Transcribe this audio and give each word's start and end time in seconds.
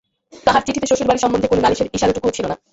তাহার 0.45 0.65
চিঠিতে 0.65 0.89
শ্বশুরবাড়ি 0.89 1.19
সম্বন্ধে 1.21 1.47
কোনো 1.47 1.61
নালিশের 1.61 1.91
ইশারাটুকুও 1.93 2.35
ছিল 2.37 2.45
না। 2.47 2.55